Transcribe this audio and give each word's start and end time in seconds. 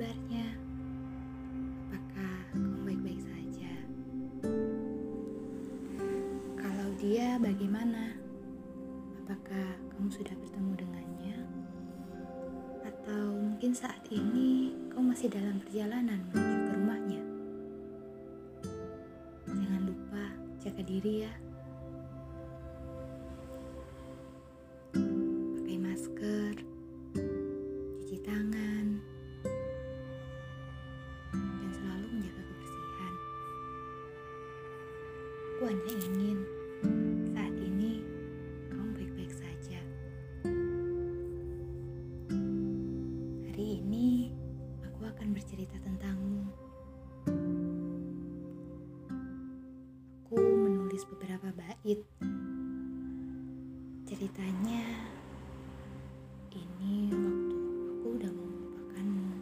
kabarnya? 0.00 0.48
Apakah 1.92 2.32
kamu 2.56 2.88
baik-baik 2.88 3.20
saja? 3.20 3.72
Kalau 6.56 6.88
dia 6.96 7.36
bagaimana? 7.36 8.16
Apakah 9.20 9.76
kamu 9.92 10.08
sudah 10.08 10.32
bertemu 10.40 10.72
dengannya? 10.80 11.36
Atau 12.88 13.44
mungkin 13.44 13.76
saat 13.76 14.00
ini 14.08 14.72
kamu 14.88 15.12
masih 15.12 15.28
dalam 15.28 15.60
perjalanan 15.60 16.24
menuju 16.32 16.56
ke 16.64 16.72
rumahnya? 16.80 17.22
Jangan 19.52 19.82
lupa 19.84 20.24
jaga 20.64 20.80
diri 20.80 21.28
ya. 21.28 21.32
Aku 35.60 35.68
hanya 35.68 35.92
ingin 35.92 36.40
saat 37.36 37.52
ini 37.60 38.00
kamu 38.72 38.96
baik-baik 38.96 39.28
saja. 39.28 39.76
Hari 43.44 43.84
ini 43.84 44.32
aku 44.80 45.04
akan 45.04 45.36
bercerita 45.36 45.76
tentangmu. 45.84 46.48
Aku 50.24 50.40
menulis 50.40 51.04
beberapa 51.12 51.52
bait. 51.52 52.08
Ceritanya 54.08 55.12
ini 56.56 57.12
waktu 57.12 57.56
aku 58.00 58.06
udah 58.16 58.32
melupakanmu. 58.32 59.36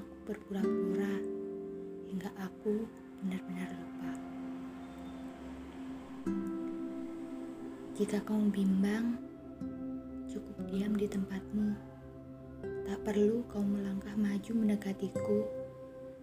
Aku 0.00 0.14
berpura-pura 0.24 1.20
hingga 2.08 2.32
aku 2.40 2.88
benar-benar 3.20 3.76
lupa. 3.76 4.37
Jika 7.98 8.22
kamu 8.22 8.54
bimbang, 8.54 9.18
cukup 10.30 10.54
diam 10.70 10.94
di 10.94 11.10
tempatmu. 11.10 11.74
Tak 12.86 13.02
perlu 13.02 13.42
kau 13.50 13.58
melangkah 13.58 14.14
maju 14.14 14.54
mendekatiku 14.54 15.42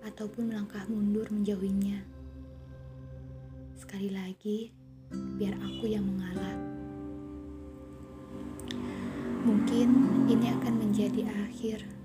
ataupun 0.00 0.48
melangkah 0.48 0.88
mundur 0.88 1.28
menjauhinya. 1.28 2.00
Sekali 3.76 4.08
lagi, 4.08 4.72
biar 5.12 5.60
aku 5.60 5.92
yang 5.92 6.08
mengalah. 6.08 6.56
Mungkin 9.44 9.88
ini 10.24 10.48
akan 10.48 10.72
menjadi 10.72 11.28
akhir. 11.28 11.97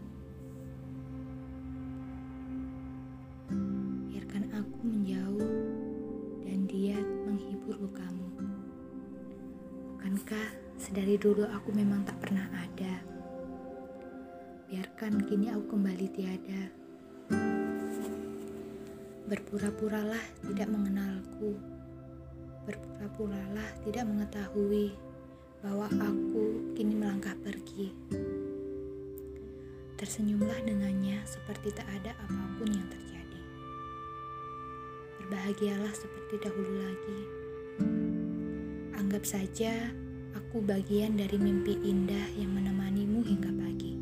Sedari 10.94 11.18
dulu 11.18 11.42
aku 11.50 11.74
memang 11.74 12.06
tak 12.06 12.22
pernah 12.22 12.46
ada? 12.54 13.02
Biarkan 14.70 15.26
kini 15.26 15.50
aku 15.50 15.74
kembali 15.74 16.06
tiada. 16.14 16.70
Berpura-puralah 19.26 20.22
tidak 20.46 20.70
mengenalku. 20.70 21.58
Berpura-puralah 22.70 23.74
tidak 23.82 24.06
mengetahui 24.06 24.94
bahwa 25.66 25.90
aku 25.98 26.78
kini 26.78 26.94
melangkah 26.94 27.34
pergi. 27.42 27.90
Tersenyumlah 29.98 30.62
dengannya 30.62 31.26
seperti 31.26 31.74
tak 31.74 31.90
ada 31.90 32.14
apa 32.22 32.44
pun 32.62 32.70
yang 32.70 32.86
terjadi. 32.94 33.42
Berbahagialah 35.26 35.94
seperti 35.98 36.38
dahulu 36.38 36.86
lagi. 36.86 37.20
Anggap 38.94 39.26
saja 39.26 40.03
aku 40.34 40.66
bagian 40.66 41.14
dari 41.14 41.38
mimpi 41.38 41.78
indah 41.82 42.34
yang 42.38 42.54
menemanimu 42.58 43.22
hingga 43.22 43.54
pagi. 43.54 43.94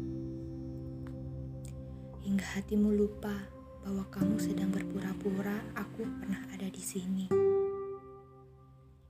Hingga 2.23 2.47
hatimu 2.55 2.95
lupa 2.95 3.35
bahwa 3.83 4.07
kamu 4.07 4.35
sedang 4.39 4.71
berpura-pura 4.71 5.59
aku 5.75 6.07
pernah 6.21 6.39
ada 6.55 6.67
di 6.71 6.79
sini. 6.79 7.25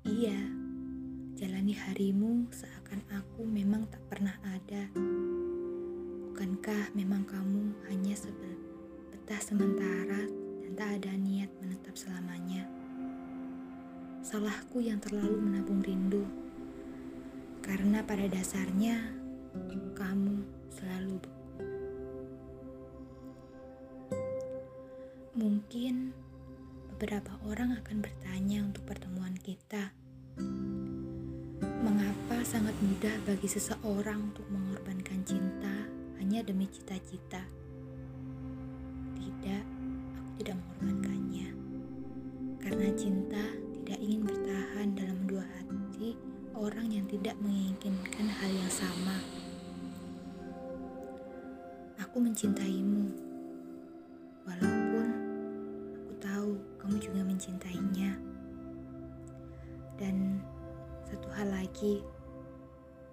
Iya, 0.02 0.40
jalani 1.38 1.78
harimu 1.78 2.50
seakan 2.50 3.06
aku 3.14 3.46
memang 3.46 3.86
tak 3.94 4.02
pernah 4.10 4.34
ada. 4.42 4.90
Bukankah 6.32 6.98
memang 6.98 7.22
kamu 7.30 7.86
hanya 7.90 8.18
sebatas 8.18 9.54
sementara 9.54 10.26
dan 10.66 10.72
tak 10.74 10.90
ada 10.98 11.14
niat 11.14 11.54
menetap 11.62 11.94
selamanya? 11.94 12.66
Salahku 14.26 14.82
yang 14.82 14.98
terlalu 14.98 15.38
menabung 15.38 15.86
rindu. 15.86 16.26
Karena 17.72 18.04
pada 18.04 18.28
dasarnya 18.28 19.00
kamu 19.96 20.44
selalu. 20.76 21.24
Mungkin 25.40 26.12
beberapa 26.92 27.32
orang 27.48 27.80
akan 27.80 28.04
bertanya 28.04 28.68
untuk 28.68 28.84
pertemuan 28.84 29.40
kita. 29.40 29.96
Mengapa 31.80 32.44
sangat 32.44 32.76
mudah 32.84 33.16
bagi 33.24 33.48
seseorang 33.48 34.20
untuk 34.20 34.44
mengorbankan 34.52 35.24
cinta 35.24 35.88
hanya 36.20 36.44
demi 36.44 36.68
cita-cita? 36.68 37.40
Tidak, 39.16 39.64
aku 40.20 40.30
tidak 40.44 40.60
mengorbankannya. 40.60 41.51
Menginginkan 47.42 48.30
hal 48.30 48.52
yang 48.54 48.70
sama. 48.70 49.18
Aku 51.98 52.22
mencintaimu, 52.22 53.10
walaupun 54.46 55.08
aku 55.98 56.14
tahu 56.22 56.52
kamu 56.78 56.96
juga 57.02 57.22
mencintainya. 57.26 58.14
Dan 59.98 60.38
satu 61.10 61.30
hal 61.34 61.50
lagi, 61.50 62.06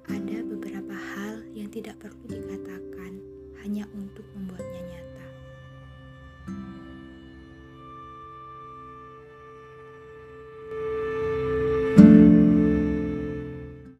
ada 0.09 0.45
beberapa 0.45 0.93
hal 0.93 1.45
yang 1.57 1.69
tidak 1.73 1.97
perlu 2.01 2.29
dikatakan 2.29 3.21
hanya 3.65 3.85
untuk 3.97 4.25
membuatnya 4.37 4.83
nyata. 4.93 5.18